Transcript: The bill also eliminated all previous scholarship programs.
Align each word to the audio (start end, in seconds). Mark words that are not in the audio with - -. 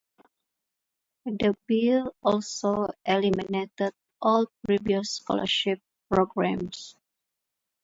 The 1.25 1.55
bill 1.67 2.15
also 2.23 2.89
eliminated 3.05 3.93
all 4.19 4.47
previous 4.65 5.11
scholarship 5.17 5.79
programs. 6.09 6.95